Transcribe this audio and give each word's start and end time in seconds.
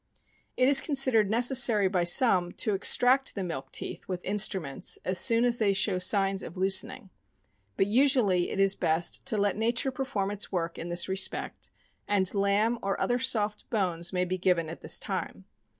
It 0.57 0.67
is 0.67 0.81
considered 0.81 1.29
necessary 1.29 1.87
by 1.87 2.05
some 2.05 2.53
to 2.53 2.73
extract 2.73 3.35
the 3.35 3.43
milk 3.43 3.71
teeth 3.71 4.07
with 4.07 4.25
instruments 4.25 4.97
as 5.05 5.19
soon 5.19 5.45
as 5.45 5.59
they 5.59 5.73
show 5.73 5.99
signs 5.99 6.41
of 6.41 6.57
loosen 6.57 6.89
ing; 6.89 7.09
but 7.77 7.85
usually 7.85 8.49
it 8.49 8.59
is 8.59 8.73
best 8.73 9.23
to 9.27 9.37
let 9.37 9.57
nature 9.57 9.91
perform 9.91 10.31
its 10.31 10.51
work 10.51 10.79
in 10.79 10.89
this 10.89 11.07
respect, 11.07 11.69
and 12.07 12.33
lamb 12.33 12.79
or 12.81 12.99
other 12.99 13.19
soft 13.19 13.69
bones 13.69 14.11
may 14.11 14.25
be 14.25 14.39
given 14.39 14.69
at 14.69 14.81
this 14.81 14.97
time. 14.97 15.45